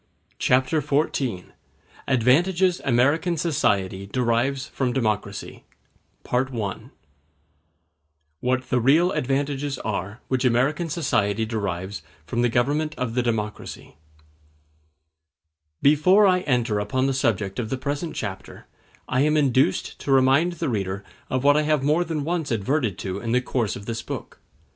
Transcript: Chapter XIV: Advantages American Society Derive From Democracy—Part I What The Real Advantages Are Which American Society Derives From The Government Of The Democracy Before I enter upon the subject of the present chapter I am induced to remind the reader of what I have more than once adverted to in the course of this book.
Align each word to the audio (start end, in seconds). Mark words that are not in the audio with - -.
Chapter 0.39 0.81
XIV: 0.81 1.51
Advantages 2.07 2.81
American 2.83 3.37
Society 3.37 4.07
Derive 4.07 4.59
From 4.63 4.93
Democracy—Part 4.93 6.49
I 6.51 6.79
What 8.39 8.69
The 8.71 8.79
Real 8.79 9.11
Advantages 9.11 9.77
Are 9.77 10.19
Which 10.27 10.43
American 10.43 10.89
Society 10.89 11.45
Derives 11.45 12.01
From 12.25 12.41
The 12.41 12.49
Government 12.49 12.95
Of 12.97 13.13
The 13.13 13.21
Democracy 13.21 13.95
Before 15.83 16.25
I 16.25 16.39
enter 16.39 16.79
upon 16.79 17.05
the 17.05 17.13
subject 17.13 17.59
of 17.59 17.69
the 17.69 17.77
present 17.77 18.15
chapter 18.15 18.65
I 19.07 19.21
am 19.21 19.37
induced 19.37 19.99
to 19.99 20.11
remind 20.11 20.53
the 20.53 20.67
reader 20.69 21.03
of 21.29 21.43
what 21.43 21.55
I 21.55 21.61
have 21.61 21.83
more 21.83 22.03
than 22.03 22.23
once 22.23 22.49
adverted 22.49 22.97
to 22.97 23.19
in 23.19 23.33
the 23.33 23.39
course 23.41 23.75
of 23.75 23.85
this 23.85 24.01
book. 24.01 24.39